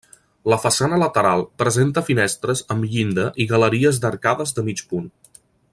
La 0.51 0.57
façana 0.61 0.97
lateral 1.01 1.43
presenta 1.63 2.03
finestres 2.07 2.63
amb 2.77 2.89
llinda 2.95 3.27
i 3.45 3.47
galeries 3.53 4.01
d'arcades 4.07 4.57
de 4.61 4.65
mig 4.71 4.87
punt. 4.95 5.07